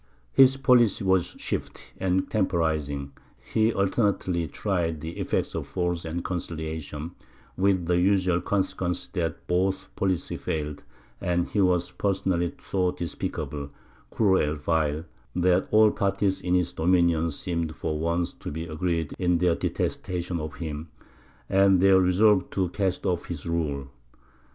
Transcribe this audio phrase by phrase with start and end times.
[0.31, 7.11] His policy was shifty and temporizing; he alternately tried the effects of force and conciliation,
[7.55, 10.81] with the usual consequence that both policies failed;
[11.21, 13.69] and he was personally so despicable,
[14.09, 15.03] cruel, and vile,
[15.35, 20.39] that all parties in his dominions seemed for once to be agreed in their detestation
[20.39, 20.89] of him,
[21.47, 23.87] and their resolve to cast off his rule.